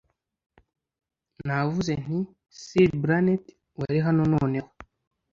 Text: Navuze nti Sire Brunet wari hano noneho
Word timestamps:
Navuze 1.45 1.93
nti 2.03 2.19
Sire 2.61 2.95
Brunet 3.01 3.45
wari 3.79 3.99
hano 4.05 4.21
noneho 4.33 4.69